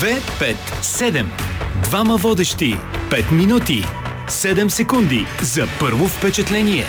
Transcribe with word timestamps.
2, 0.00 0.06
5, 0.38 0.56
7. 0.82 1.26
Двама 1.82 2.16
водещи. 2.16 2.76
5 3.10 3.32
минути. 3.32 3.84
7 4.28 4.68
секунди 4.68 5.26
за 5.42 5.66
първо 5.80 6.08
впечатление. 6.08 6.84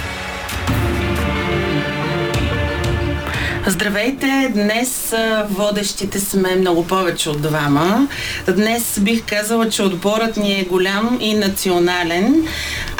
Здравейте! 3.67 4.51
Днес 4.53 5.13
водещите 5.49 6.19
сме 6.19 6.55
много 6.55 6.87
повече 6.87 7.29
от 7.29 7.41
двама. 7.41 8.07
Днес 8.55 8.99
бих 8.99 9.25
казала, 9.25 9.69
че 9.69 9.83
отборът 9.83 10.37
ни 10.37 10.59
е 10.59 10.63
голям 10.63 11.17
и 11.21 11.33
национален. 11.33 12.47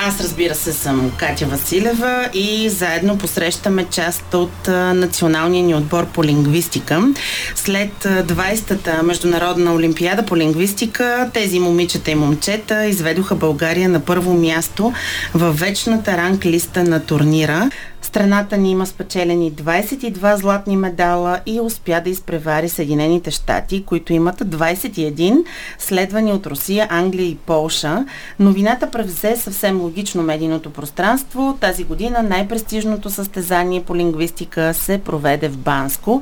Аз 0.04 0.21
разбира 0.21 0.55
се 0.55 0.73
съм 0.73 1.11
Катя 1.18 1.45
Василева 1.45 2.29
и 2.33 2.70
заедно 2.70 3.18
посрещаме 3.18 3.86
част 3.91 4.33
от 4.33 4.68
националния 4.93 5.63
ни 5.63 5.75
отбор 5.75 6.05
по 6.05 6.23
лингвистика. 6.23 7.13
След 7.55 7.91
20-та 8.04 9.04
Международна 9.04 9.73
олимпиада 9.73 10.25
по 10.25 10.37
лингвистика, 10.37 11.29
тези 11.33 11.59
момичета 11.59 12.11
и 12.11 12.15
момчета 12.15 12.86
изведоха 12.86 13.36
България 13.36 13.89
на 13.89 14.00
първо 14.00 14.33
място 14.33 14.93
във 15.33 15.59
вечната 15.59 16.18
ранг 16.18 16.45
листа 16.45 16.83
на 16.83 17.06
турнира. 17.06 17.70
Страната 18.01 18.57
ни 18.57 18.71
има 18.71 18.86
спечелени 18.86 19.51
22 19.51 20.36
златни 20.36 20.78
медала 20.78 21.39
и 21.46 21.59
успя 21.59 22.01
да 22.04 22.09
изпревари 22.09 22.69
Съединените 22.69 23.32
щати, 23.32 23.86
които 23.86 24.14
имат 24.14 24.39
21, 24.39 25.43
следвани 25.79 26.33
от 26.33 26.47
Русия, 26.47 26.87
Англия 26.89 27.28
и 27.28 27.36
Полша. 27.36 28.06
Новината 28.39 28.92
превзе 28.92 29.36
съвсем 29.36 29.82
логично 29.82 30.23
медийното 30.23 30.69
пространство. 30.69 31.57
Тази 31.61 31.83
година 31.83 32.23
най-престижното 32.23 33.09
състезание 33.09 33.83
по 33.83 33.95
лингвистика 33.95 34.73
се 34.73 34.97
проведе 34.97 35.50
в 35.50 35.58
Банско 35.58 36.22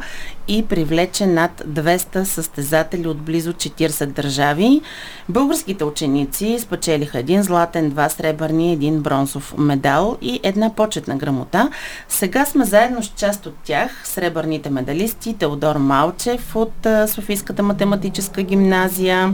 и 0.49 0.65
привлече 0.65 1.25
над 1.25 1.63
200 1.67 2.23
състезатели 2.23 3.07
от 3.07 3.21
близо 3.21 3.53
40 3.53 4.05
държави. 4.05 4.81
Българските 5.29 5.83
ученици 5.83 6.57
спечелиха 6.59 7.19
един 7.19 7.43
златен, 7.43 7.89
два 7.89 8.09
сребърни, 8.09 8.73
един 8.73 8.99
бронзов 8.99 9.53
медал 9.57 10.17
и 10.21 10.39
една 10.43 10.75
почетна 10.75 11.15
грамота. 11.15 11.69
Сега 12.07 12.45
сме 12.45 12.65
заедно 12.65 13.03
с 13.03 13.07
част 13.07 13.45
от 13.45 13.55
тях, 13.63 14.01
сребърните 14.03 14.69
медалисти 14.69 15.33
Теодор 15.33 15.75
Малчев 15.75 16.55
от 16.55 16.87
Софийската 17.07 17.63
математическа 17.63 18.41
гимназия 18.41 19.33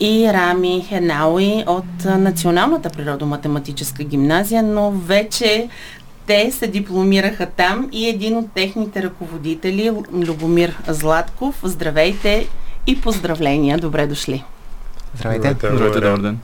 и 0.00 0.32
Рами 0.32 0.86
Хенауи 0.88 1.64
от 1.66 2.04
Националната 2.04 2.90
природо-математическа 2.90 4.04
гимназия, 4.04 4.62
но 4.62 4.90
вече 4.90 5.68
те 6.28 6.50
се 6.50 6.66
дипломираха 6.66 7.46
там 7.46 7.88
и 7.92 8.08
един 8.08 8.36
от 8.36 8.52
техните 8.52 9.02
ръководители, 9.02 9.92
Любомир 10.12 10.78
Златков. 10.88 11.60
Здравейте 11.62 12.48
и 12.86 13.00
поздравления. 13.00 13.78
Добре 13.78 14.06
дошли. 14.06 14.44
Здравейте. 15.14 15.54
Здравейте, 15.58 16.00
добър 16.00 16.18
ден. 16.18 16.38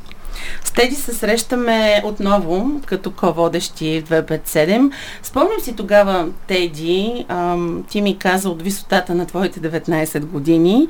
С 0.64 0.72
Теди 0.72 0.94
се 0.94 1.14
срещаме 1.14 2.02
отново 2.04 2.80
като 2.86 3.10
ко-водещи 3.10 4.02
в 4.06 4.10
257. 4.10 4.92
Спомням 5.22 5.60
си 5.60 5.76
тогава, 5.76 6.28
Теди, 6.46 7.24
ам, 7.28 7.84
ти 7.90 8.02
ми 8.02 8.18
каза 8.18 8.50
от 8.50 8.62
висотата 8.62 9.14
на 9.14 9.26
твоите 9.26 9.60
19 9.60 10.24
години, 10.24 10.88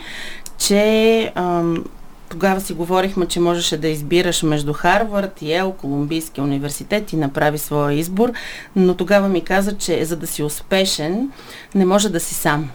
че 0.59 1.33
ам, 1.35 1.85
тогава 2.29 2.61
си 2.61 2.73
говорихме, 2.73 3.27
че 3.27 3.41
можеше 3.41 3.77
да 3.77 3.89
избираш 3.89 4.43
между 4.43 4.73
Харвард 4.73 5.43
и 5.43 5.53
Ел, 5.53 5.73
Колумбийския 5.73 6.45
университет 6.45 7.13
и 7.13 7.17
направи 7.17 7.59
своя 7.59 7.99
избор, 7.99 8.33
но 8.77 8.95
тогава 8.95 9.29
ми 9.29 9.41
каза, 9.41 9.79
че 9.79 10.05
за 10.05 10.17
да 10.17 10.27
си 10.27 10.43
успешен, 10.43 11.31
не 11.75 11.85
може 11.85 12.09
да 12.09 12.21
си 12.21 12.35
сам. 12.35 12.71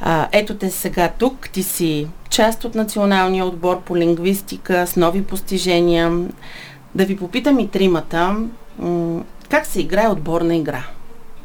А, 0.00 0.28
ето 0.32 0.54
те 0.54 0.70
сега 0.70 1.10
тук, 1.18 1.48
ти 1.48 1.62
си 1.62 2.06
част 2.30 2.64
от 2.64 2.74
националния 2.74 3.44
отбор 3.44 3.82
по 3.82 3.96
лингвистика 3.96 4.86
с 4.86 4.96
нови 4.96 5.24
постижения. 5.24 6.26
Да 6.94 7.04
ви 7.04 7.16
попитам 7.16 7.58
и 7.58 7.68
тримата, 7.68 8.36
как 9.48 9.66
се 9.66 9.80
играе 9.80 10.08
отборна 10.08 10.56
игра? 10.56 10.84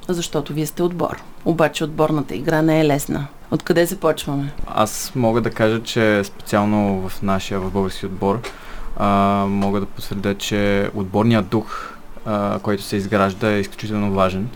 Защото 0.07 0.53
вие 0.53 0.66
сте 0.66 0.84
отбор. 0.84 1.24
Обаче 1.46 1.84
отборната 1.84 2.36
игра 2.36 2.62
не 2.62 2.80
е 2.80 2.86
лесна. 2.86 3.28
Откъде 3.51 3.85
започваме? 3.85 4.53
Аз 4.67 5.12
мога 5.16 5.41
да 5.41 5.50
кажа, 5.51 5.84
че 5.84 6.23
специално 6.23 7.09
в 7.09 7.22
нашия, 7.22 7.59
в 7.59 7.72
български 7.72 8.06
отбор, 8.06 8.39
а, 8.97 9.45
мога 9.50 9.79
да 9.79 9.85
потвърдя, 9.85 10.35
че 10.35 10.89
отборният 10.95 11.47
дух, 11.47 11.94
а, 12.25 12.59
който 12.59 12.84
се 12.84 12.95
изгражда 12.95 13.51
е 13.51 13.59
изключително 13.59 14.12
важен. 14.12 14.50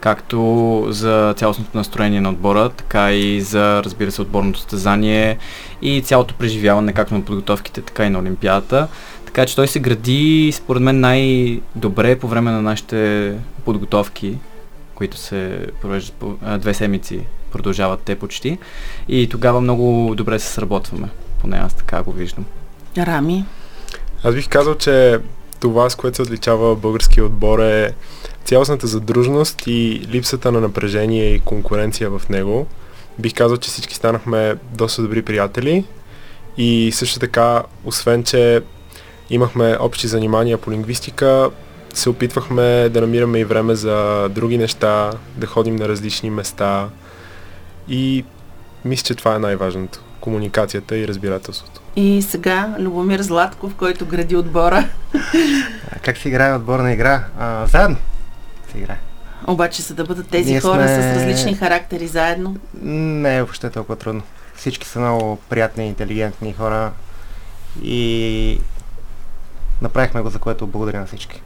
Както 0.00 0.86
за 0.88 1.34
цялостното 1.36 1.76
настроение 1.76 2.20
на 2.20 2.30
отбора, 2.30 2.68
така 2.68 3.12
и 3.12 3.40
за, 3.40 3.82
разбира 3.84 4.10
се, 4.10 4.22
отборното 4.22 4.58
състезание 4.58 5.38
и 5.82 6.02
цялото 6.02 6.34
преживяване 6.34 6.92
както 6.92 7.14
на 7.14 7.24
подготовките, 7.24 7.80
така 7.80 8.04
и 8.04 8.10
на 8.10 8.18
Олимпиадата. 8.18 8.88
Така 9.24 9.46
че 9.46 9.56
той 9.56 9.68
се 9.68 9.80
гради, 9.80 10.52
според 10.54 10.82
мен, 10.82 11.00
най-добре 11.00 12.18
по 12.18 12.28
време 12.28 12.50
на 12.50 12.62
нашите 12.62 13.32
подготовки, 13.64 14.38
които 14.94 15.16
се 15.16 15.66
провеждат 15.82 16.14
две 16.58 16.74
седмици 16.74 17.20
продължават 17.56 18.00
те 18.00 18.18
почти. 18.18 18.58
И 19.08 19.28
тогава 19.28 19.60
много 19.60 20.14
добре 20.16 20.38
се 20.38 20.52
сработваме. 20.52 21.08
Поне 21.40 21.56
аз 21.56 21.74
така 21.74 22.02
го 22.02 22.12
виждам. 22.12 22.44
Рами? 22.98 23.44
Аз 24.24 24.34
бих 24.34 24.48
казал, 24.48 24.74
че 24.74 25.18
това, 25.60 25.90
с 25.90 25.94
което 25.94 26.16
се 26.16 26.22
отличава 26.22 26.76
българския 26.76 27.24
отбор 27.24 27.58
е 27.58 27.94
цялостната 28.44 28.86
задружност 28.86 29.62
и 29.66 30.00
липсата 30.08 30.52
на 30.52 30.60
напрежение 30.60 31.34
и 31.34 31.40
конкуренция 31.40 32.10
в 32.10 32.22
него. 32.28 32.66
Бих 33.18 33.34
казал, 33.34 33.56
че 33.56 33.70
всички 33.70 33.94
станахме 33.94 34.54
доста 34.72 35.02
добри 35.02 35.22
приятели 35.22 35.84
и 36.56 36.90
също 36.94 37.20
така, 37.20 37.62
освен, 37.84 38.24
че 38.24 38.62
имахме 39.30 39.76
общи 39.80 40.06
занимания 40.06 40.58
по 40.58 40.70
лингвистика, 40.70 41.50
се 41.94 42.10
опитвахме 42.10 42.88
да 42.88 43.00
намираме 43.00 43.38
и 43.38 43.44
време 43.44 43.74
за 43.74 44.28
други 44.28 44.58
неща, 44.58 45.10
да 45.36 45.46
ходим 45.46 45.76
на 45.76 45.88
различни 45.88 46.30
места 46.30 46.88
и 47.88 48.24
мисля, 48.84 49.04
че 49.04 49.14
това 49.14 49.34
е 49.34 49.38
най-важното. 49.38 50.00
Комуникацията 50.20 50.96
и 50.96 51.08
разбирателството. 51.08 51.80
И 51.96 52.22
сега 52.22 52.76
Любомир 52.78 53.20
Златков, 53.20 53.74
който 53.74 54.06
гради 54.06 54.36
отбора. 54.36 54.88
Как 56.02 56.16
се 56.16 56.28
играе 56.28 56.54
отборна 56.54 56.92
игра? 56.92 57.24
А, 57.38 57.66
заедно 57.66 57.96
се 58.72 58.78
играе. 58.78 58.98
Обаче 59.46 59.82
са 59.82 59.94
да 59.94 60.04
бъдат 60.04 60.28
тези 60.28 60.50
Ние 60.50 60.60
хора 60.60 60.88
сме... 60.88 61.02
с 61.02 61.16
различни 61.16 61.54
характери 61.54 62.06
заедно? 62.06 62.56
Не 62.82 63.36
е 63.36 63.42
въобще 63.42 63.70
толкова 63.70 63.96
трудно. 63.96 64.22
Всички 64.54 64.86
са 64.86 65.00
много 65.00 65.36
приятни, 65.36 65.86
интелигентни 65.86 66.52
хора 66.52 66.92
и 67.82 68.60
направихме 69.82 70.20
го, 70.20 70.30
за 70.30 70.38
което 70.38 70.66
благодаря 70.66 71.00
на 71.00 71.06
всички. 71.06 71.42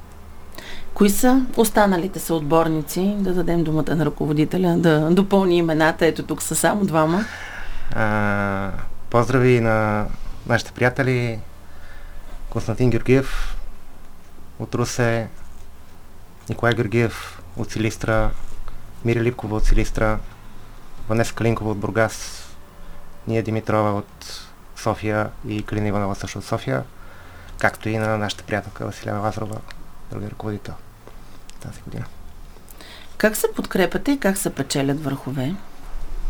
Кои 1.01 1.11
са 1.11 1.47
останалите 1.57 2.19
са 2.19 2.35
отборници? 2.35 3.17
Да 3.19 3.35
дадем 3.35 3.65
думата 3.65 3.97
на 3.97 4.07
ръководителя, 4.07 4.77
да 4.79 5.11
допълни 5.11 5.57
имената. 5.57 6.07
Ето 6.07 6.23
тук 6.23 6.43
са 6.43 6.55
само 6.55 6.85
двама. 6.85 7.25
А, 7.95 8.71
поздрави 9.11 9.61
на 9.61 10.07
нашите 10.47 10.73
приятели 10.73 11.39
Константин 12.51 12.91
Георгиев 12.91 13.57
от 14.59 14.75
Русе, 14.75 15.29
Николай 16.49 16.75
Георгиев 16.75 17.43
от 17.57 17.71
Силистра, 17.71 18.31
Мири 19.05 19.23
Липкова 19.23 19.57
от 19.57 19.65
Силистра, 19.65 20.19
Ванеса 21.09 21.35
Калинкова 21.35 21.71
от 21.71 21.79
Бургас, 21.79 22.49
Ния 23.29 23.43
Димитрова 23.43 23.93
от 23.93 24.41
София 24.77 25.31
и 25.49 25.63
Калина 25.63 25.89
Иванова 25.89 26.15
също 26.15 26.39
от 26.39 26.45
София, 26.45 26.85
както 27.59 27.89
и 27.89 27.99
на 27.99 28.19
нашата 28.19 28.45
приятелка 28.45 28.87
Василена 28.87 29.19
Лазарова, 29.19 29.57
други 30.11 30.31
ръководител 30.31 30.75
тази 31.61 31.81
година. 31.81 32.05
Как 33.17 33.37
се 33.37 33.47
подкрепяте 33.57 34.13
и 34.13 34.19
как 34.19 34.37
се 34.37 34.51
печелят 34.51 35.05
върхове? 35.05 35.55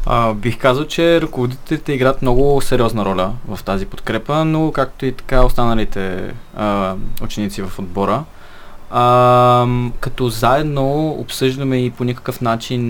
А, 0.07 0.35
бих 0.35 0.59
казал, 0.59 0.85
че 0.87 1.21
ръководителите 1.21 1.93
играят 1.93 2.23
много 2.23 2.61
сериозна 2.61 3.05
роля 3.05 3.33
в 3.49 3.65
тази 3.65 3.87
подкрепа, 3.87 4.45
но 4.45 4.73
както 4.73 5.07
и 5.07 5.13
така 5.13 5.45
останалите 5.45 6.35
а, 6.57 6.95
ученици 7.23 7.63
в 7.63 7.79
отбора. 7.79 8.25
А, 8.91 9.67
като 10.01 10.29
заедно 10.29 11.09
обсъждаме 11.09 11.85
и 11.85 11.91
по 11.91 12.05
никакъв 12.05 12.41
начин 12.41 12.81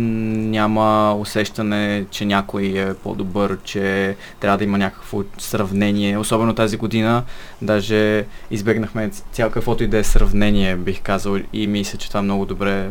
няма 0.51 1.15
усещане, 1.19 2.05
че 2.11 2.25
някой 2.25 2.65
е 2.65 2.95
по-добър, 2.95 3.59
че 3.65 4.17
трябва 4.41 4.59
да 4.59 4.65
има 4.65 4.79
някакво 4.79 5.23
сравнение. 5.39 6.19
Особено 6.19 6.55
тази 6.55 6.77
година 6.77 7.23
даже 7.63 8.25
избегнахме 8.51 9.11
цял 9.33 9.51
каквото 9.51 9.85
и 9.85 9.87
да 9.87 9.99
е 9.99 10.05
сравнение, 10.05 10.77
бих 10.77 11.03
казал, 11.03 11.37
и 11.53 11.67
мисля, 11.67 11.99
че 11.99 12.09
това 12.09 12.23
много 12.23 12.47
добре 12.47 12.89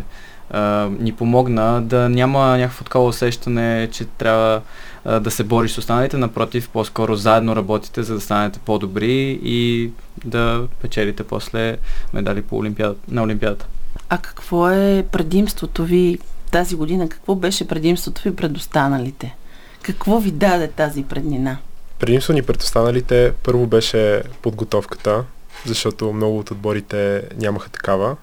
а, 0.50 0.90
ни 1.00 1.12
помогна 1.12 1.82
да 1.82 2.10
няма 2.10 2.58
някакво 2.58 2.84
такова 2.84 3.06
усещане, 3.06 3.90
че 3.92 4.06
трябва 4.06 4.62
а, 5.10 5.20
да 5.20 5.32
се 5.32 5.44
бориш 5.44 5.72
с 5.72 5.78
останалите, 5.78 6.18
напротив, 6.18 6.70
по-скоро 6.70 7.16
заедно 7.16 7.56
работите, 7.56 8.04
за 8.04 8.14
да 8.14 8.22
станете 8.22 8.60
по-добри 8.60 9.40
и 9.44 9.92
да 10.26 10.68
печелите 10.82 11.24
после 11.24 11.78
медали 12.14 12.42
по 12.42 12.58
олимпиад, 12.58 12.98
на 13.08 13.24
Олимпиадата. 13.24 13.68
А 14.10 14.18
какво 14.18 14.70
е 14.70 15.06
предимството 15.12 15.84
ви 15.84 16.20
тази 16.52 16.76
година? 16.76 17.10
Какво 17.10 17.36
беше 17.36 17.68
предимството 17.68 18.22
ви 18.22 18.36
пред 18.36 18.58
останалите? 18.58 19.36
Какво 19.82 20.20
ви 20.20 20.32
даде 20.32 20.68
тази 20.68 21.04
преднина? 21.04 21.58
предимство 22.00 22.34
ни 22.34 22.42
пред 22.42 22.62
останалите 22.62 23.34
първо 23.44 23.68
беше 23.68 24.24
подготовката, 24.42 25.24
защото 25.66 26.14
много 26.14 26.40
от 26.40 26.52
отборите 26.52 27.24
нямаха 27.38 27.70
такава. 27.70 28.16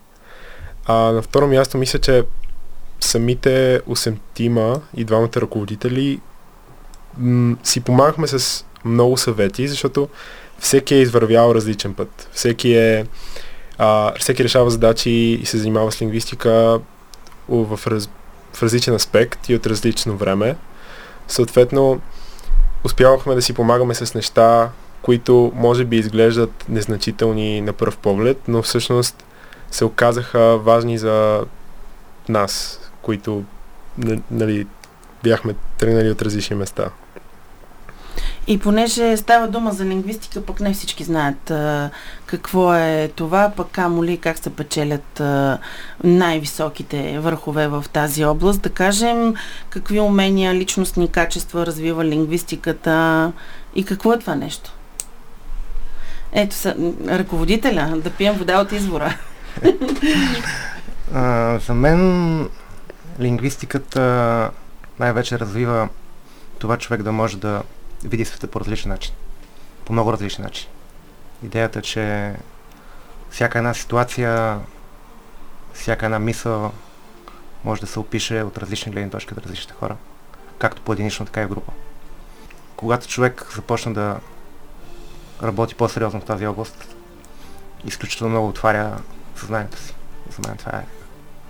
А 0.86 0.94
на 0.94 1.22
второ 1.22 1.46
място 1.46 1.78
мисля, 1.78 1.98
че 1.98 2.24
самите 3.00 3.80
8 3.80 4.16
тима 4.34 4.80
и 4.96 5.04
двамата 5.04 5.30
ръководители 5.36 6.20
м- 7.18 7.56
си 7.62 7.80
помагахме 7.80 8.26
с 8.26 8.64
много 8.84 9.16
съвети, 9.16 9.68
защото 9.68 10.08
всеки 10.58 10.94
е 10.94 11.00
извървял 11.00 11.52
различен 11.54 11.94
път. 11.94 12.28
Всеки 12.32 12.74
е 12.74 13.06
а, 13.78 14.12
всеки 14.18 14.44
решава 14.44 14.70
задачи 14.70 15.10
и 15.10 15.46
се 15.46 15.58
занимава 15.58 15.92
с 15.92 16.02
лингвистика 16.02 16.80
в, 17.48 17.80
раз, 17.86 18.08
в 18.52 18.62
различен 18.62 18.94
аспект 18.94 19.48
и 19.48 19.54
от 19.54 19.66
различно 19.66 20.16
време. 20.16 20.56
Съответно, 21.28 22.00
успявахме 22.84 23.34
да 23.34 23.42
си 23.42 23.52
помагаме 23.52 23.94
с 23.94 24.14
неща, 24.14 24.70
които 25.02 25.52
може 25.54 25.84
би 25.84 25.96
изглеждат 25.96 26.64
незначителни 26.68 27.60
на 27.60 27.72
пръв 27.72 27.96
поглед, 27.96 28.38
но 28.48 28.62
всъщност 28.62 29.24
се 29.70 29.84
оказаха 29.84 30.58
важни 30.58 30.98
за 30.98 31.44
нас, 32.28 32.80
които 33.02 33.44
нали, 34.30 34.66
бяхме 35.22 35.54
тръгнали 35.78 36.10
от 36.10 36.22
различни 36.22 36.56
места. 36.56 36.90
И 38.48 38.58
понеже 38.58 39.16
става 39.16 39.48
дума 39.48 39.72
за 39.72 39.84
лингвистика, 39.84 40.40
пък 40.40 40.60
не 40.60 40.72
всички 40.72 41.04
знаят 41.04 41.50
а, 41.50 41.90
какво 42.26 42.74
е 42.74 43.10
това, 43.16 43.52
пък 43.56 43.68
камо 43.70 44.04
ли 44.04 44.18
как 44.18 44.38
се 44.38 44.50
печелят 44.50 45.20
а, 45.20 45.58
най-високите 46.04 47.18
върхове 47.18 47.68
в 47.68 47.84
тази 47.92 48.24
област. 48.24 48.62
Да 48.62 48.70
кажем 48.70 49.34
какви 49.70 50.00
умения, 50.00 50.54
личностни 50.54 51.08
качества 51.08 51.66
развива 51.66 52.04
лингвистиката 52.04 53.32
и 53.74 53.84
какво 53.84 54.12
е 54.12 54.18
това 54.18 54.34
нещо? 54.34 54.72
Ето 56.32 56.54
са, 56.54 56.76
ръководителя, 57.08 57.92
да 57.96 58.10
пием 58.10 58.34
вода 58.34 58.60
от 58.60 58.72
извора. 58.72 59.16
А, 61.14 61.58
за 61.58 61.74
мен 61.74 62.48
лингвистиката 63.20 64.50
най-вече 64.98 65.38
развива 65.38 65.88
това 66.58 66.76
човек 66.76 67.02
да 67.02 67.12
може 67.12 67.36
да 67.36 67.62
види 68.06 68.24
света 68.24 68.46
по 68.46 68.60
различен 68.60 68.90
начин. 68.90 69.14
По 69.84 69.92
много 69.92 70.12
различен 70.12 70.44
начин. 70.44 70.68
Идеята, 71.42 71.82
че 71.82 72.34
всяка 73.30 73.58
една 73.58 73.74
ситуация, 73.74 74.60
всяка 75.74 76.06
една 76.06 76.18
мисъл 76.18 76.72
може 77.64 77.80
да 77.80 77.86
се 77.86 77.98
опише 77.98 78.42
от 78.42 78.58
различни 78.58 78.92
гледни 78.92 79.10
точки 79.10 79.34
от 79.34 79.38
различните 79.38 79.74
хора. 79.74 79.96
Както 80.58 80.82
по-единично, 80.82 81.26
така 81.26 81.42
и 81.42 81.44
в 81.44 81.48
група. 81.48 81.72
Когато 82.76 83.08
човек 83.08 83.46
започне 83.54 83.92
да 83.92 84.20
работи 85.42 85.74
по-сериозно 85.74 86.20
в 86.20 86.24
тази 86.24 86.46
област, 86.46 86.96
изключително 87.84 88.30
много 88.30 88.48
отваря 88.48 88.98
съзнанието 89.36 89.78
си. 89.78 89.94
За 90.30 90.48
мен 90.48 90.56
това 90.56 90.78
е 90.78 90.84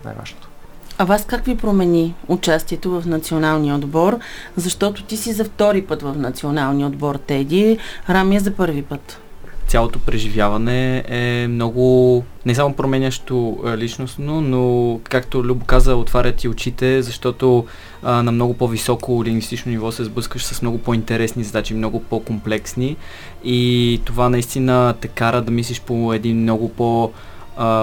най-важното. 0.05 0.49
А 0.98 1.04
вас 1.04 1.25
как 1.25 1.44
ви 1.44 1.56
промени 1.56 2.14
участието 2.28 2.90
в 2.90 3.06
националния 3.06 3.75
отбор? 3.75 4.19
Защото 4.56 5.02
ти 5.02 5.16
си 5.16 5.32
за 5.32 5.44
втори 5.44 5.82
път 5.82 6.02
в 6.02 6.14
националния 6.16 6.87
отбор, 6.87 7.14
Теди. 7.14 7.78
Рами 8.08 8.37
е 8.37 8.40
за 8.40 8.50
първи 8.50 8.82
път. 8.82 9.20
Цялото 9.69 9.98
преживяване 9.98 11.04
е 11.08 11.48
много 11.48 12.25
не 12.46 12.54
само 12.54 12.75
променящо 12.75 13.58
личностно, 13.76 14.40
но 14.40 15.00
както 15.04 15.44
Любо 15.44 15.64
каза, 15.64 15.96
отваря 15.96 16.32
ти 16.32 16.48
очите, 16.48 17.02
защото 17.02 17.64
а, 18.02 18.22
на 18.22 18.32
много 18.32 18.54
по-високо 18.54 19.25
лингвистично 19.25 19.70
ниво 19.70 19.93
се 19.93 20.04
сблъскаш 20.04 20.44
с 20.44 20.62
много 20.62 20.78
по-интересни 20.78 21.44
задачи, 21.44 21.75
много 21.75 22.00
по-комплексни 22.00 22.96
и 23.44 24.00
това 24.04 24.28
наистина 24.28 24.94
те 25.00 25.08
кара 25.08 25.43
да 25.43 25.50
мислиш 25.50 25.81
по 25.81 26.12
един 26.12 26.43
много 26.43 26.69
по- 26.69 27.10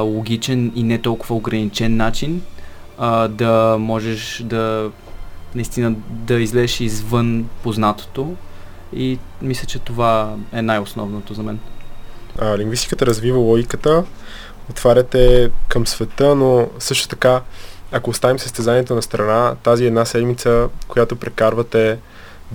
логичен 0.01 0.71
и 0.75 0.83
не 0.83 0.97
толкова 0.97 1.35
ограничен 1.35 1.97
начин, 1.97 2.41
а, 2.97 3.27
да 3.27 3.77
можеш 3.79 4.41
да 4.45 4.91
наистина 5.55 5.95
да 6.09 6.33
излезеш 6.33 6.79
извън 6.79 7.49
познатото 7.63 8.35
и 8.95 9.19
мисля, 9.41 9.65
че 9.67 9.79
това 9.79 10.35
е 10.53 10.61
най-основното 10.61 11.33
за 11.33 11.43
мен. 11.43 11.59
А, 12.39 12.57
лингвистиката 12.57 13.05
развива 13.05 13.39
логиката, 13.39 14.03
отваряте 14.69 15.51
към 15.67 15.87
света, 15.87 16.35
но 16.35 16.69
също 16.79 17.07
така, 17.07 17.41
ако 17.91 18.09
оставим 18.09 18.39
състезанието 18.39 18.95
на 18.95 19.01
страна, 19.01 19.55
тази 19.63 19.85
една 19.85 20.05
седмица, 20.05 20.69
която 20.87 21.15
прекарвате 21.15 21.97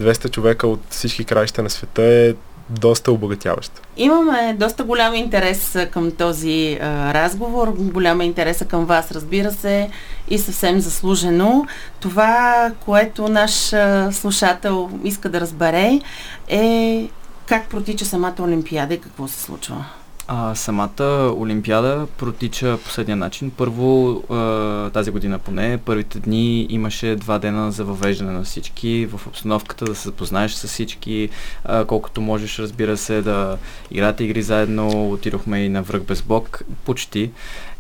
200 0.01 0.31
човека 0.31 0.67
от 0.67 0.81
всички 0.91 1.25
краища 1.25 1.63
на 1.63 1.71
света 1.71 2.03
е 2.03 2.35
доста 2.71 3.13
обогатяваща. 3.13 3.81
Имаме 3.97 4.57
доста 4.59 4.85
голям 4.85 5.15
интерес 5.15 5.79
към 5.91 6.11
този 6.11 6.79
а, 6.83 7.15
разговор, 7.15 7.75
голям 7.79 8.21
интерес 8.21 8.65
към 8.69 8.85
вас, 8.85 9.13
разбира 9.13 9.53
се, 9.53 9.91
и 10.29 10.39
съвсем 10.39 10.81
заслужено. 10.81 11.67
Това, 12.01 12.71
което 12.85 13.29
наш 13.29 13.73
а, 13.73 14.13
слушател 14.13 14.91
иска 15.05 15.29
да 15.29 15.41
разбере 15.41 16.01
е 16.49 17.09
как 17.47 17.69
протича 17.69 18.05
самата 18.05 18.35
Олимпиада 18.41 18.95
и 18.95 19.01
какво 19.01 19.29
се 19.29 19.41
случва. 19.41 19.85
А, 20.31 20.55
самата 20.55 21.33
Олимпиада 21.37 22.07
протича 22.19 22.79
последния 22.85 23.17
начин. 23.17 23.51
Първо, 23.57 24.23
а, 24.31 24.91
тази 24.91 25.11
година 25.11 25.39
поне, 25.39 25.79
първите 25.85 26.19
дни 26.19 26.67
имаше 26.71 27.17
два 27.17 27.39
дена 27.39 27.73
за 27.73 27.85
въвеждане 27.85 28.33
на 28.33 28.43
всички 28.43 29.07
в 29.07 29.27
обстановката, 29.27 29.85
да 29.85 29.95
се 29.95 30.09
запознаеш 30.09 30.53
с 30.53 30.69
всички, 30.69 31.29
а, 31.65 31.85
колкото 31.85 32.21
можеш, 32.21 32.59
разбира 32.59 32.97
се, 32.97 33.23
да 33.23 33.59
играте 33.91 34.25
игри 34.25 34.43
заедно. 34.43 35.11
Отидохме 35.11 35.59
и 35.61 35.69
на 35.69 35.83
връх 35.83 36.03
без 36.03 36.23
блок, 36.23 36.63
почти. 36.85 37.31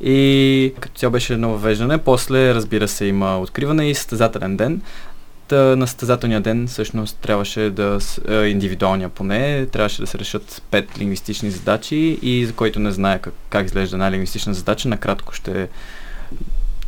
И 0.00 0.74
като 0.80 0.98
цяло 0.98 1.12
беше 1.12 1.32
едно 1.32 1.48
въвеждане. 1.48 1.98
После, 1.98 2.54
разбира 2.54 2.88
се, 2.88 3.06
има 3.06 3.38
откриване 3.38 3.90
и 3.90 3.94
състезателен 3.94 4.56
ден. 4.56 4.82
На 5.52 5.86
състезателния 5.86 6.40
ден 6.40 6.66
всъщност 6.66 7.16
трябваше 7.16 7.70
да, 7.70 7.98
индивидуалния 8.46 9.08
поне, 9.08 9.66
трябваше 9.66 10.00
да 10.02 10.06
се 10.06 10.18
решат 10.18 10.62
пет 10.70 10.98
лингвистични 10.98 11.50
задачи 11.50 12.18
и 12.22 12.46
за 12.46 12.52
който 12.52 12.80
не 12.80 12.90
знае 12.90 13.18
как, 13.18 13.34
как 13.50 13.66
изглежда 13.66 13.96
една 13.96 14.10
лингвистична 14.10 14.54
задача, 14.54 14.88
накратко 14.88 15.34
ще 15.34 15.68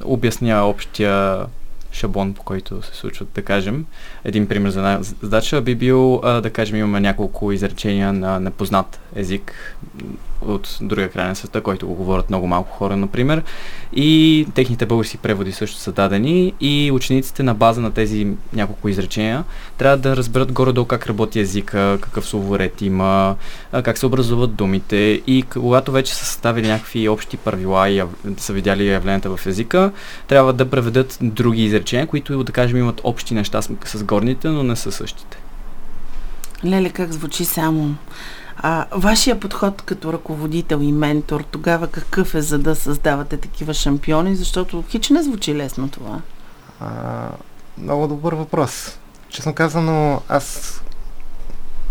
обясня 0.04 0.66
общия 0.66 1.46
шаблон, 1.92 2.34
по 2.34 2.42
който 2.42 2.82
се 2.82 2.94
случват, 2.96 3.28
да 3.34 3.42
кажем. 3.42 3.86
Един 4.24 4.48
пример 4.48 4.70
за 4.70 4.78
една 4.78 4.98
задача 5.22 5.60
би 5.60 5.74
бил, 5.74 6.20
да 6.20 6.50
кажем, 6.50 6.76
имаме 6.76 7.00
няколко 7.00 7.52
изречения 7.52 8.12
на 8.12 8.40
непознат 8.40 8.99
език 9.16 9.76
от 10.40 10.78
другия 10.80 11.10
край 11.10 11.28
на 11.28 11.36
света, 11.36 11.60
който 11.60 11.86
го 11.86 11.94
говорят 11.94 12.30
много 12.30 12.46
малко 12.46 12.76
хора, 12.76 12.96
например. 12.96 13.42
И 13.92 14.46
техните 14.54 14.86
български 14.86 15.18
преводи 15.18 15.52
също 15.52 15.78
са 15.78 15.92
дадени 15.92 16.54
и 16.60 16.90
учениците 16.92 17.42
на 17.42 17.54
база 17.54 17.80
на 17.80 17.90
тези 17.90 18.26
няколко 18.52 18.88
изречения 18.88 19.44
трябва 19.78 19.96
да 19.96 20.16
разберат 20.16 20.52
горе-долу 20.52 20.86
как 20.86 21.06
работи 21.06 21.40
езика, 21.40 21.98
какъв 22.00 22.26
словоред 22.26 22.82
има, 22.82 23.36
как 23.82 23.98
се 23.98 24.06
образуват 24.06 24.54
думите 24.54 25.22
и 25.26 25.44
когато 25.52 25.92
вече 25.92 26.14
са 26.14 26.24
съставили 26.24 26.68
някакви 26.68 27.08
общи 27.08 27.36
правила 27.36 27.88
и 27.88 28.02
са 28.36 28.52
видяли 28.52 28.88
явленията 28.88 29.36
в 29.36 29.46
езика, 29.46 29.92
трябва 30.28 30.52
да 30.52 30.70
преведат 30.70 31.18
други 31.22 31.64
изречения, 31.64 32.06
които 32.06 32.44
да 32.44 32.52
кажем 32.52 32.78
имат 32.78 33.00
общи 33.04 33.34
неща 33.34 33.62
с 33.62 34.04
горните, 34.04 34.48
но 34.48 34.62
не 34.62 34.76
са 34.76 34.92
същите. 34.92 35.38
Леле, 36.64 36.90
как 36.90 37.12
звучи 37.12 37.44
само. 37.44 37.94
А, 38.62 38.86
вашия 38.92 39.40
подход 39.40 39.82
като 39.82 40.12
ръководител 40.12 40.78
и 40.82 40.92
ментор 40.92 41.40
тогава 41.50 41.86
какъв 41.86 42.34
е, 42.34 42.42
за 42.42 42.58
да 42.58 42.76
създавате 42.76 43.36
такива 43.36 43.74
шампиони? 43.74 44.36
Защото 44.36 44.84
хич 44.88 45.10
не 45.10 45.22
звучи 45.22 45.54
лесно 45.54 45.88
това. 45.88 46.20
А, 46.80 47.28
много 47.78 48.06
добър 48.06 48.34
въпрос. 48.34 48.98
Честно 49.28 49.54
казано, 49.54 50.22
аз 50.28 50.80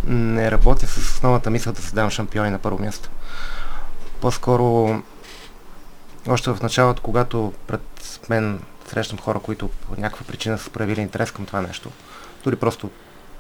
не 0.08 0.52
работя 0.52 0.88
с 0.88 0.98
основната 0.98 1.50
мисъл 1.50 1.74
да 1.74 1.82
създавам 1.82 2.10
шампиони 2.10 2.50
на 2.50 2.60
първо 2.60 2.80
място. 2.80 3.10
По-скоро, 4.22 5.02
още 6.28 6.52
в 6.52 6.62
началото, 6.62 7.02
когато 7.02 7.54
пред 7.68 7.82
мен 8.30 8.60
срещам 8.88 9.20
хора, 9.20 9.40
които 9.40 9.68
по 9.68 10.02
някаква 10.02 10.26
причина 10.26 10.58
са 10.58 10.70
проявили 10.70 11.02
интерес 11.02 11.32
към 11.32 11.46
това 11.46 11.62
нещо, 11.62 11.92
дори 12.44 12.56
просто 12.56 12.90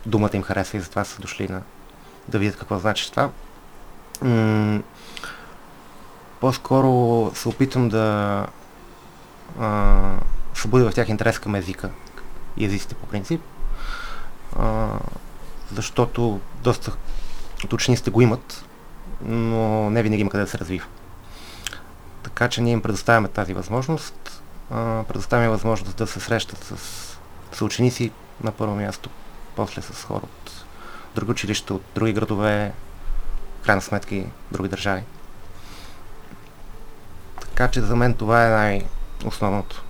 думата 0.05 0.29
им 0.33 0.43
харесва 0.43 0.77
и 0.77 0.81
затова 0.81 1.03
са 1.03 1.21
дошли 1.21 1.47
на 1.47 1.61
да 2.27 2.39
видят 2.39 2.59
какво 2.59 2.79
значи 2.79 3.11
това. 3.11 3.29
М- 4.21 4.81
по-скоро 6.39 7.31
се 7.35 7.49
опитвам 7.49 7.89
да 7.89 8.45
а, 9.59 10.15
събудя 10.53 10.91
в 10.91 10.93
тях 10.93 11.09
интерес 11.09 11.39
към 11.39 11.55
езика 11.55 11.89
и 12.57 12.65
езиците 12.65 12.95
по 12.95 13.07
принцип, 13.07 13.41
а, 14.59 14.89
защото 15.73 16.39
доста 16.63 16.91
от 17.63 17.73
учениците 17.73 18.11
го 18.11 18.21
имат, 18.21 18.65
но 19.21 19.89
не 19.89 20.03
винаги 20.03 20.21
има 20.21 20.29
къде 20.29 20.43
да 20.43 20.49
се 20.49 20.57
развива. 20.57 20.85
Така 22.23 22.49
че 22.49 22.61
ние 22.61 22.73
им 22.73 22.81
предоставяме 22.81 23.27
тази 23.27 23.53
възможност, 23.53 24.41
а, 24.71 25.03
предоставяме 25.07 25.49
възможност 25.49 25.97
да 25.97 26.07
се 26.07 26.19
срещат 26.19 26.63
с, 26.63 26.77
с 27.51 27.61
ученици 27.61 28.11
на 28.43 28.51
първо 28.51 28.75
място, 28.75 29.09
после 29.55 29.81
с 29.81 30.03
хора 30.03 30.21
други 31.15 31.31
училища 31.31 31.73
от 31.73 31.83
други 31.95 32.13
градове, 32.13 32.71
в 33.61 33.65
крайна 33.65 33.81
сметка 33.81 34.15
и 34.15 34.25
други 34.51 34.69
държави. 34.69 35.03
Така 37.41 37.67
че 37.67 37.81
за 37.81 37.95
мен 37.95 38.13
това 38.13 38.45
е 38.45 38.49
най-основното. 38.49 39.83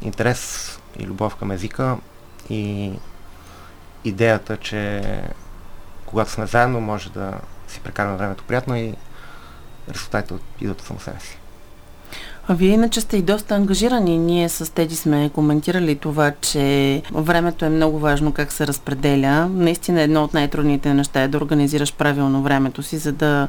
Интерес 0.00 0.74
и 0.98 1.06
любов 1.06 1.36
към 1.36 1.50
езика 1.50 1.96
и 2.50 2.92
идеята, 4.04 4.56
че 4.56 5.02
когато 6.06 6.30
сме 6.30 6.46
заедно 6.46 6.80
може 6.80 7.10
да 7.10 7.40
си 7.68 7.80
прекараме 7.80 8.16
времето 8.16 8.44
приятно 8.44 8.76
и 8.76 8.94
резултатите 9.88 10.34
идват 10.60 10.80
само 10.80 11.00
себе 11.00 11.20
си. 11.20 11.38
Вие 12.50 12.72
иначе 12.72 13.00
сте 13.00 13.16
и 13.16 13.22
доста 13.22 13.54
ангажирани. 13.54 14.18
Ние 14.18 14.48
с 14.48 14.72
Теди 14.72 14.96
сме 14.96 15.30
коментирали 15.34 15.96
това, 15.96 16.32
че 16.40 17.02
времето 17.12 17.64
е 17.64 17.68
много 17.68 17.98
важно 17.98 18.32
как 18.32 18.52
се 18.52 18.66
разпределя. 18.66 19.48
Наистина 19.48 20.02
едно 20.02 20.24
от 20.24 20.34
най-трудните 20.34 20.94
неща 20.94 21.22
е 21.22 21.28
да 21.28 21.38
организираш 21.38 21.94
правилно 21.94 22.42
времето 22.42 22.82
си, 22.82 22.98
за 22.98 23.12
да 23.12 23.48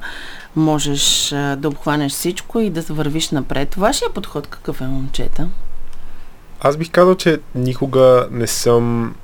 можеш 0.56 1.30
да 1.58 1.68
обхванеш 1.68 2.12
всичко 2.12 2.60
и 2.60 2.70
да 2.70 2.82
вървиш 2.82 3.30
напред. 3.30 3.76
Вашия 3.76 4.10
подход 4.14 4.48
какъв 4.48 4.82
е, 4.82 4.84
момчета? 4.84 5.48
Аз 6.62 6.78
бих 6.78 6.92
казал, 6.92 7.16
че 7.16 7.40
никога 7.56 8.28
не 8.32 8.48
съм 8.48 9.16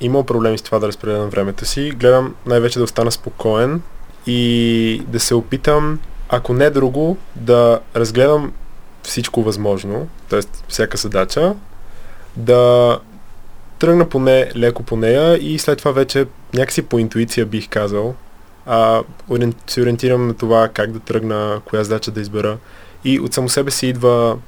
имал 0.00 0.22
проблеми 0.22 0.58
с 0.58 0.62
това 0.62 0.78
да 0.78 0.88
разпределям 0.88 1.30
времето 1.30 1.64
си. 1.64 1.90
Гледам 1.90 2.34
най-вече 2.46 2.78
да 2.78 2.84
остана 2.84 3.10
спокоен 3.10 3.82
и 4.26 5.02
да 5.08 5.20
се 5.20 5.34
опитам, 5.34 5.98
ако 6.28 6.52
не 6.52 6.70
друго, 6.70 7.16
да 7.36 7.80
разгледам 7.96 8.52
всичко 9.04 9.42
възможно, 9.42 10.08
т.е. 10.28 10.40
всяка 10.68 10.96
задача, 10.96 11.54
да 12.36 12.98
тръгна 13.78 14.08
поне 14.08 14.50
леко 14.56 14.82
по 14.82 14.96
нея 14.96 15.38
и 15.40 15.58
след 15.58 15.78
това 15.78 15.92
вече 15.92 16.26
някакси 16.54 16.82
по 16.82 16.98
интуиция 16.98 17.46
бих 17.46 17.68
казал, 17.68 18.14
а, 18.66 19.02
се 19.66 19.82
ориентирам 19.82 20.26
на 20.26 20.34
това 20.34 20.68
как 20.68 20.92
да 20.92 20.98
тръгна, 20.98 21.60
коя 21.64 21.84
задача 21.84 22.10
да 22.10 22.20
избера 22.20 22.58
и 23.04 23.20
от 23.20 23.34
само 23.34 23.48
себе 23.48 23.70
си 23.70 23.86
идва 23.86 24.38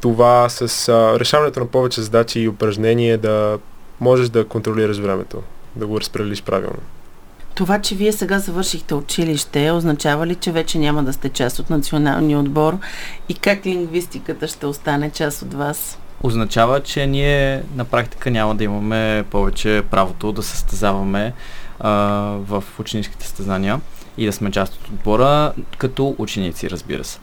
това 0.00 0.48
с 0.48 0.88
а, 0.88 1.20
решаването 1.20 1.60
на 1.60 1.66
повече 1.66 2.02
задачи 2.02 2.40
и 2.40 2.48
упражнения 2.48 3.18
да 3.18 3.58
можеш 4.00 4.28
да 4.28 4.44
контролираш 4.44 4.98
времето, 4.98 5.42
да 5.76 5.86
го 5.86 6.00
разпределиш 6.00 6.42
правилно. 6.42 6.80
Това, 7.58 7.80
че 7.80 7.94
вие 7.94 8.12
сега 8.12 8.38
завършихте 8.38 8.94
училище, 8.94 9.70
означава 9.70 10.26
ли, 10.26 10.34
че 10.34 10.52
вече 10.52 10.78
няма 10.78 11.02
да 11.02 11.12
сте 11.12 11.28
част 11.28 11.58
от 11.58 11.70
националния 11.70 12.38
отбор 12.38 12.78
и 13.28 13.34
как 13.34 13.66
лингвистиката 13.66 14.48
ще 14.48 14.66
остане 14.66 15.10
част 15.10 15.42
от 15.42 15.54
вас? 15.54 15.98
Означава, 16.22 16.80
че 16.82 17.06
ние 17.06 17.62
на 17.76 17.84
практика 17.84 18.30
няма 18.30 18.54
да 18.54 18.64
имаме 18.64 19.24
повече 19.30 19.82
правото 19.90 20.32
да 20.32 20.42
състезаваме 20.42 21.32
а, 21.80 21.90
в 22.46 22.64
ученическите 22.80 23.26
състезания 23.26 23.80
и 24.18 24.26
да 24.26 24.32
сме 24.32 24.50
част 24.50 24.74
от 24.74 24.88
отбора, 24.88 25.52
като 25.78 26.14
ученици, 26.18 26.70
разбира 26.70 27.04
се. 27.04 27.18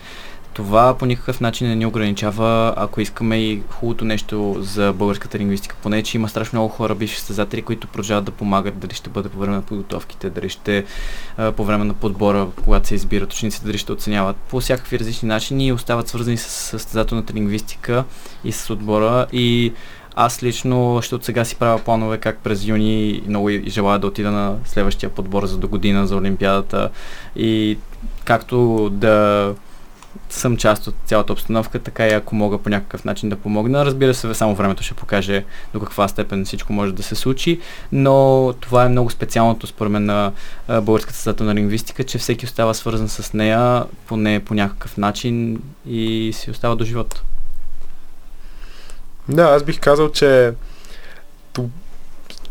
Това 0.55 0.95
по 0.97 1.05
никакъв 1.05 1.41
начин 1.41 1.67
не 1.67 1.75
ни 1.75 1.85
ограничава, 1.85 2.73
ако 2.77 3.01
искаме 3.01 3.37
и 3.37 3.61
хубавото 3.69 4.05
нещо 4.05 4.55
за 4.59 4.93
българската 4.93 5.39
лингвистика, 5.39 5.75
поне, 5.83 6.03
че 6.03 6.17
има 6.17 6.29
страшно 6.29 6.59
много 6.59 6.73
хора, 6.73 6.95
бивши 6.95 7.15
състезатели, 7.15 7.61
които 7.61 7.87
продължават 7.87 8.25
да 8.25 8.31
помагат, 8.31 8.79
дали 8.79 8.93
ще 8.93 9.09
бъде 9.09 9.29
по 9.29 9.39
време 9.39 9.55
на 9.55 9.61
подготовките, 9.61 10.29
дали 10.29 10.49
ще 10.49 10.85
по 11.55 11.65
време 11.65 11.83
на 11.83 11.93
подбора, 11.93 12.47
когато 12.63 12.87
се 12.87 12.95
избират 12.95 13.33
учениците, 13.33 13.65
дали 13.65 13.77
ще 13.77 13.91
оценяват. 13.91 14.35
По 14.35 14.59
всякакви 14.59 14.99
различни 14.99 15.27
начини 15.27 15.67
и 15.67 15.71
остават 15.71 16.07
свързани 16.07 16.37
с 16.37 16.49
състезателната 16.49 17.33
лингвистика 17.33 18.03
и 18.43 18.51
с 18.51 18.69
отбора. 18.69 19.25
И 19.33 19.73
аз 20.15 20.43
лично 20.43 20.99
ще 21.01 21.15
от 21.15 21.25
сега 21.25 21.45
си 21.45 21.55
правя 21.55 21.79
планове 21.79 22.17
как 22.17 22.39
през 22.39 22.65
юни 22.65 23.21
много 23.27 23.49
желая 23.67 23.99
да 23.99 24.07
отида 24.07 24.31
на 24.31 24.55
следващия 24.65 25.09
подбор 25.09 25.45
за 25.45 25.57
до 25.57 25.67
година 25.67 26.07
за 26.07 26.15
Олимпиадата. 26.15 26.89
И 27.35 27.77
както 28.25 28.89
да 28.89 29.53
съм 30.29 30.57
част 30.57 30.87
от 30.87 30.95
цялата 31.05 31.33
обстановка, 31.33 31.79
така 31.79 32.07
и 32.07 32.13
ако 32.13 32.35
мога 32.35 32.57
по 32.57 32.69
някакъв 32.69 33.05
начин 33.05 33.29
да 33.29 33.35
помогна. 33.35 33.85
Разбира 33.85 34.13
се, 34.13 34.33
само 34.33 34.55
времето 34.55 34.83
ще 34.83 34.93
покаже 34.93 35.45
до 35.73 35.79
каква 35.79 36.07
степен 36.07 36.45
всичко 36.45 36.73
може 36.73 36.93
да 36.93 37.03
се 37.03 37.15
случи, 37.15 37.59
но 37.91 38.53
това 38.59 38.85
е 38.85 38.89
много 38.89 39.09
специалното 39.09 39.67
според 39.67 39.91
мен 39.91 40.05
на 40.05 40.31
българската 40.81 41.17
създателна 41.17 41.55
лингвистика, 41.55 42.03
че 42.03 42.17
всеки 42.17 42.45
остава 42.45 42.73
свързан 42.73 43.09
с 43.09 43.33
нея 43.33 43.83
поне 44.07 44.39
по 44.45 44.53
някакъв 44.53 44.97
начин 44.97 45.61
и 45.87 46.31
си 46.33 46.51
остава 46.51 46.75
до 46.75 46.85
живота. 46.85 47.23
Да, 49.29 49.43
аз 49.43 49.63
бих 49.63 49.79
казал, 49.79 50.11
че 50.11 50.53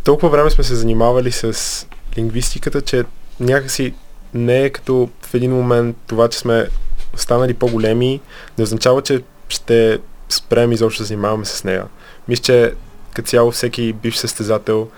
толкова 0.05 0.29
време 0.29 0.51
сме 0.51 0.65
се 0.65 0.75
занимавали 0.75 1.33
с 1.33 1.87
лингвистиката, 2.19 2.83
че 2.83 3.05
някакси 3.41 3.95
не 4.35 4.63
е 4.63 4.71
като 4.71 5.09
в 5.23 5.35
един 5.35 5.53
момент 5.53 5.97
това, 6.07 6.29
че 6.29 6.39
сме 6.39 6.69
станали 7.17 7.55
по-големи, 7.55 8.21
не 8.59 8.65
означава, 8.65 9.03
че 9.03 9.23
ще 9.49 9.99
спрем 10.29 10.73
изобщо 10.73 11.03
да 11.03 11.07
занимаваме 11.07 11.45
с 11.45 11.65
нея. 11.65 11.85
Мисля, 12.29 12.43
че 12.43 12.73
като 13.15 13.29
цяло 13.29 13.51
всеки 13.51 13.93
бивш 13.93 14.17
състезател 14.17 14.89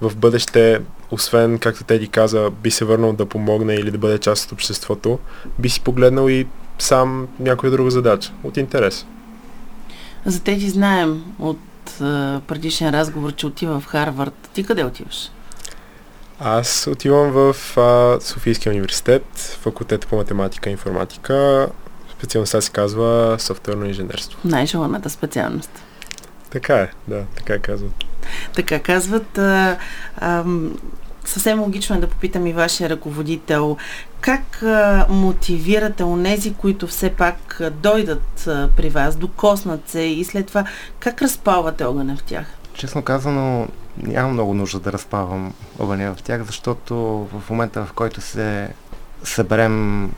в 0.00 0.16
бъдеще, 0.16 0.80
освен, 1.10 1.58
както 1.58 1.84
Теди 1.84 2.08
каза, 2.08 2.50
би 2.50 2.70
се 2.70 2.84
върнал 2.84 3.12
да 3.12 3.26
помогне 3.26 3.74
или 3.74 3.90
да 3.90 3.98
бъде 3.98 4.18
част 4.18 4.46
от 4.46 4.52
обществото, 4.52 5.18
би 5.58 5.68
си 5.68 5.80
погледнал 5.80 6.28
и 6.28 6.46
сам 6.78 7.28
някоя 7.40 7.72
друга 7.72 7.90
задача. 7.90 8.32
От 8.42 8.56
интерес. 8.56 9.06
За 10.26 10.42
Теди 10.42 10.68
знаем 10.70 11.24
от 11.38 11.58
предишен 12.46 12.90
разговор, 12.90 13.32
че 13.32 13.46
отива 13.46 13.80
в 13.80 13.86
Харвард. 13.86 14.48
Ти 14.54 14.64
къде 14.64 14.84
отиваш? 14.84 15.30
Аз 16.40 16.86
отивам 16.86 17.30
в 17.30 17.78
а, 17.78 18.20
Софийския 18.20 18.72
университет, 18.72 19.24
факултет 19.60 20.06
по 20.06 20.16
математика 20.16 20.70
и 20.70 20.72
информатика. 20.72 21.68
Специалността 22.12 22.60
се 22.60 22.70
казва 22.70 23.36
софтуерно 23.38 23.86
инженерство. 23.86 24.38
Най-желаната 24.44 25.10
специалност. 25.10 25.70
Така 26.50 26.76
е, 26.76 26.90
да, 27.08 27.24
така 27.36 27.58
казват. 27.58 27.92
Така 28.54 28.78
казват. 28.78 29.38
А, 29.38 29.76
а, 30.16 30.44
съвсем 31.24 31.60
логично 31.60 31.96
е 31.96 32.00
да 32.00 32.06
попитам 32.06 32.46
и 32.46 32.52
вашия 32.52 32.90
ръководител. 32.90 33.76
Как 34.20 34.62
а, 34.62 35.06
мотивирате 35.08 36.04
онези, 36.04 36.54
които 36.54 36.86
все 36.86 37.10
пак 37.10 37.60
дойдат 37.72 38.46
а, 38.46 38.68
при 38.76 38.88
вас, 38.88 39.16
докоснат 39.16 39.88
се 39.88 40.00
и 40.00 40.24
след 40.24 40.46
това 40.46 40.64
как 40.98 41.22
разпалвате 41.22 41.84
огъня 41.84 42.16
в 42.16 42.22
тях? 42.22 42.46
Честно 42.74 43.02
казано, 43.02 43.68
нямам 44.02 44.32
много 44.32 44.54
нужда 44.54 44.80
да 44.80 44.92
разпавам 44.92 45.54
огъня 45.78 46.14
в 46.14 46.22
тях, 46.22 46.42
защото 46.42 46.94
в 47.32 47.50
момента, 47.50 47.84
в 47.84 47.92
който 47.92 48.20
се 48.20 48.74
съберем 49.24 50.12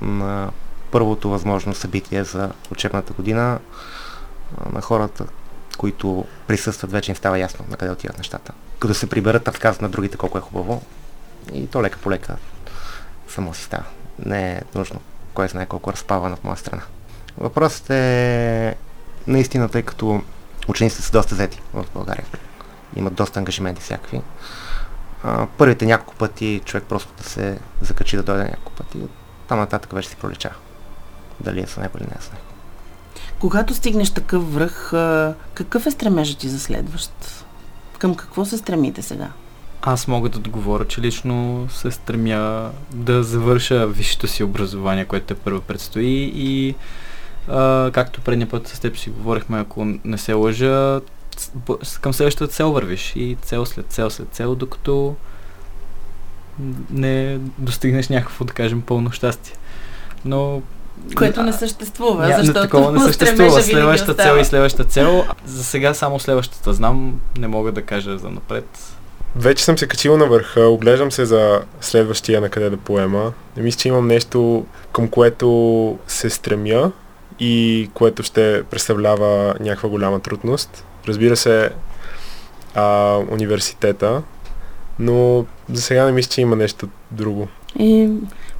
на 0.00 0.50
първото 0.90 1.30
възможно 1.30 1.74
събитие 1.74 2.24
за 2.24 2.50
учебната 2.70 3.12
година, 3.12 3.58
на 4.72 4.80
хората, 4.80 5.24
които 5.78 6.24
присъстват, 6.46 6.92
вече 6.92 7.10
им 7.10 7.16
става 7.16 7.38
ясно 7.38 7.64
на 7.70 7.76
къде 7.76 7.92
отиват 7.92 8.18
нещата. 8.18 8.52
Като 8.78 8.94
се 8.94 9.08
приберат, 9.08 9.48
разказват 9.48 9.82
на 9.82 9.88
другите 9.88 10.16
колко 10.16 10.38
е 10.38 10.40
хубаво 10.40 10.82
и 11.52 11.66
то 11.66 11.82
лека 11.82 11.98
по 11.98 12.10
лека 12.10 12.36
само 13.28 13.54
си 13.54 13.62
става. 13.62 13.84
Не 14.26 14.52
е 14.52 14.62
нужно 14.74 15.00
кой 15.34 15.48
знае 15.48 15.66
колко 15.66 15.92
разпавана 15.92 16.36
в 16.36 16.44
моя 16.44 16.56
страна. 16.56 16.82
Въпросът 17.38 17.90
е 17.90 18.74
наистина, 19.26 19.68
тъй 19.68 19.82
като 19.82 20.22
учениците 20.68 21.02
са 21.02 21.12
доста 21.12 21.34
взети 21.34 21.60
в 21.74 21.84
България 21.94 22.24
имат 22.96 23.14
доста 23.14 23.38
ангажименти 23.38 23.82
всякакви. 23.82 24.20
А, 25.24 25.46
първите 25.58 25.86
няколко 25.86 26.14
пъти 26.14 26.60
човек 26.64 26.84
просто 26.88 27.12
да 27.18 27.24
се 27.24 27.58
закачи 27.80 28.16
да 28.16 28.22
дойде 28.22 28.44
няколко 28.44 28.72
пъти. 28.72 28.98
Там 29.48 29.58
нататък 29.58 29.92
вече 29.92 30.08
си 30.08 30.16
пролича. 30.16 30.50
Дали 31.40 31.60
е 31.60 31.66
с 31.66 31.76
него 31.76 31.98
или 31.98 32.04
не 32.04 32.16
е 32.18 32.22
с 32.22 32.32
него. 32.32 32.44
Когато 33.38 33.74
стигнеш 33.74 34.10
такъв 34.10 34.54
връх, 34.54 34.88
какъв 35.54 35.86
е 35.86 35.90
стремежът 35.90 36.38
ти 36.38 36.48
за 36.48 36.60
следващ? 36.60 37.12
Към 37.98 38.14
какво 38.14 38.44
се 38.44 38.58
стремите 38.58 39.02
сега? 39.02 39.28
Аз 39.82 40.08
мога 40.08 40.28
да 40.28 40.38
отговоря, 40.38 40.84
че 40.84 41.00
лично 41.00 41.66
се 41.70 41.90
стремя 41.90 42.70
да 42.90 43.22
завърша 43.22 43.86
висшето 43.86 44.26
си 44.26 44.44
образование, 44.44 45.04
което 45.04 45.26
те 45.26 45.34
първо 45.34 45.60
предстои 45.60 46.32
и 46.34 46.74
а, 47.48 47.90
както 47.90 48.20
предния 48.20 48.48
път 48.48 48.68
с 48.68 48.80
теб 48.80 48.96
си 48.96 49.10
говорихме, 49.10 49.58
ако 49.58 49.84
не 50.04 50.18
се 50.18 50.32
лъжа, 50.32 51.00
към 52.00 52.14
следващата 52.14 52.52
цел 52.52 52.72
вървиш 52.72 53.12
и 53.16 53.36
цел 53.42 53.66
след 53.66 53.86
цел 53.86 54.10
след 54.10 54.28
цел, 54.28 54.54
докато 54.54 55.16
не 56.90 57.38
достигнеш 57.58 58.08
някакво, 58.08 58.44
да 58.44 58.52
кажем, 58.52 58.82
пълно 58.82 59.12
щастие. 59.12 59.54
Но 60.24 60.62
което 61.16 61.42
не 61.42 61.52
съществува, 61.52 62.28
ня, 62.28 62.36
защото 62.38 62.60
такова 62.60 62.92
не 62.92 63.00
съществува. 63.06 63.62
Следващата 63.62 64.22
цел 64.22 64.38
и 64.40 64.44
следващата 64.44 64.84
цел. 64.84 65.24
За 65.46 65.64
сега 65.64 65.94
само 65.94 66.20
следващата 66.20 66.72
знам, 66.72 67.20
не 67.38 67.48
мога 67.48 67.72
да 67.72 67.82
кажа 67.82 68.18
за 68.18 68.30
напред. 68.30 68.96
Вече 69.36 69.64
съм 69.64 69.78
се 69.78 69.88
качил 69.88 70.16
на 70.16 70.26
върха, 70.26 70.60
оглеждам 70.60 71.12
се 71.12 71.24
за 71.24 71.60
следващия 71.80 72.40
на 72.40 72.48
къде 72.48 72.70
да 72.70 72.76
поема. 72.76 73.32
Не 73.56 73.62
мисля, 73.62 73.78
че 73.78 73.88
имам 73.88 74.06
нещо, 74.06 74.66
към 74.92 75.08
което 75.08 75.98
се 76.06 76.30
стремя 76.30 76.92
и 77.40 77.90
което 77.94 78.22
ще 78.22 78.62
представлява 78.70 79.54
някаква 79.60 79.88
голяма 79.88 80.20
трудност. 80.20 80.84
Разбира 81.08 81.36
се, 81.36 81.70
а, 82.74 83.16
университета, 83.30 84.22
Но 84.98 85.44
за 85.68 85.82
сега 85.82 86.04
не 86.04 86.12
мисля, 86.12 86.30
че 86.30 86.40
има 86.40 86.56
нещо 86.56 86.88
друго. 87.10 87.48
И 87.78 88.08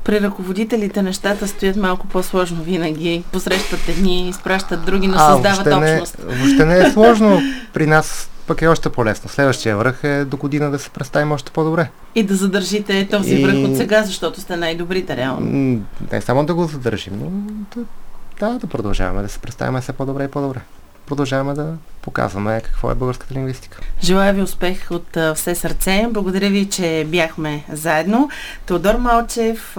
при 0.04 0.20
ръководителите 0.20 1.02
нещата 1.02 1.48
стоят 1.48 1.76
малко 1.76 2.06
по-сложно 2.06 2.62
винаги. 2.62 3.24
Посрещат 3.32 3.88
едни, 3.88 4.28
изпращат 4.28 4.84
други, 4.84 5.08
но 5.08 5.14
А, 5.14 5.32
създават 5.32 5.66
въобще 5.66 5.76
не, 5.76 5.92
общност. 5.92 6.16
въобще 6.20 6.64
не 6.64 6.78
е 6.78 6.90
сложно. 6.92 7.40
При 7.72 7.86
нас 7.86 8.30
пък 8.46 8.62
е 8.62 8.66
още 8.66 8.88
по-лесно. 8.88 9.28
Следващия 9.30 9.76
връх 9.76 10.04
е 10.04 10.24
до 10.24 10.36
година 10.36 10.70
да 10.70 10.78
се 10.78 10.90
представим 10.90 11.32
още 11.32 11.50
по-добре. 11.52 11.90
И 12.14 12.22
да 12.22 12.36
задържите 12.36 13.08
този 13.08 13.34
И- 13.34 13.44
връх 13.44 13.70
от 13.70 13.76
сега, 13.76 14.02
защото 14.02 14.40
сте 14.40 14.56
най-добрите 14.56 15.16
реално. 15.16 15.46
Не 16.12 16.20
само 16.20 16.44
да 16.44 16.54
го 16.54 16.64
задържим, 16.64 17.12
но 17.14 17.30
да, 17.76 17.86
да, 18.42 18.58
да 18.58 18.66
продължаваме 18.66 19.22
да 19.22 19.28
се 19.28 19.38
представяме 19.38 19.80
все 19.80 19.92
по-добре 19.92 20.24
и 20.24 20.28
по-добре. 20.28 20.60
Продължаваме 21.10 21.54
да 21.54 21.74
показваме 22.02 22.60
какво 22.64 22.90
е 22.90 22.94
българската 22.94 23.34
лингвистика. 23.34 23.80
Желая 24.02 24.32
ви 24.32 24.42
успех 24.42 24.90
от 24.90 25.16
все 25.34 25.54
сърце. 25.54 26.06
Благодаря 26.10 26.50
ви, 26.50 26.68
че 26.68 27.06
бяхме 27.08 27.64
заедно. 27.72 28.30
Теодор 28.66 28.94
Малчев 28.94 29.76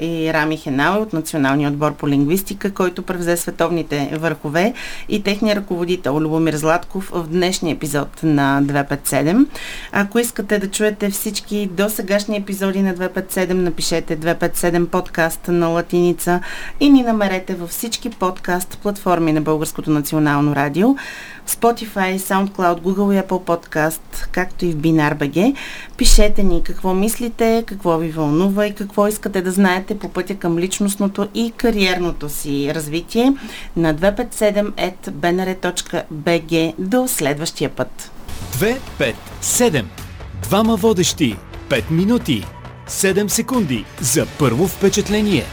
и 0.00 0.30
Рами 0.32 0.56
Хенауи 0.56 1.02
от 1.02 1.12
Националния 1.12 1.70
отбор 1.70 1.94
по 1.94 2.08
лингвистика, 2.08 2.74
който 2.74 3.02
превзе 3.02 3.36
световните 3.36 4.10
върхове 4.20 4.74
и 5.08 5.22
техния 5.22 5.56
ръководител 5.56 6.20
Любомир 6.20 6.54
Златков 6.54 7.10
в 7.14 7.28
днешния 7.28 7.74
епизод 7.74 8.22
на 8.22 8.62
257. 8.62 9.46
Ако 9.92 10.18
искате 10.18 10.58
да 10.58 10.70
чуете 10.70 11.10
всички 11.10 11.66
до 11.72 11.90
сегашни 11.90 12.36
епизоди 12.36 12.82
на 12.82 12.94
257, 12.94 13.52
напишете 13.52 14.18
257 14.18 14.86
подкаст 14.86 15.48
на 15.48 15.66
латиница 15.68 16.40
и 16.80 16.90
ни 16.90 17.02
намерете 17.02 17.54
във 17.54 17.70
всички 17.70 18.10
подкаст 18.10 18.78
платформи 18.82 19.32
на 19.32 19.40
Българското 19.40 19.90
национално 19.90 20.56
радио. 20.56 20.73
Spotify, 21.48 22.18
SoundCloud, 22.18 22.80
Google 22.80 23.14
и 23.14 23.18
Apple 23.22 23.44
Podcast, 23.44 24.28
както 24.32 24.66
и 24.66 24.72
в 24.72 24.76
BinarBG. 24.76 25.54
Пишете 25.96 26.42
ни 26.42 26.62
какво 26.62 26.94
мислите, 26.94 27.64
какво 27.66 27.98
ви 27.98 28.10
вълнува 28.10 28.66
и 28.66 28.74
какво 28.74 29.08
искате 29.08 29.42
да 29.42 29.50
знаете 29.50 29.98
по 29.98 30.08
пътя 30.08 30.34
към 30.34 30.58
личностното 30.58 31.28
и 31.34 31.52
кариерното 31.56 32.28
си 32.28 32.74
развитие 32.74 33.32
на 33.76 33.94
257.bnr.bg 33.94 36.74
до 36.78 37.08
следващия 37.08 37.70
път. 37.70 38.10
2, 38.52 38.76
5, 39.00 39.14
7. 39.42 39.84
Двама 40.42 40.76
водещи. 40.76 41.36
5 41.68 41.90
минути. 41.90 42.46
7 42.88 43.28
секунди 43.28 43.84
за 44.00 44.26
първо 44.38 44.68
впечатление. 44.68 45.44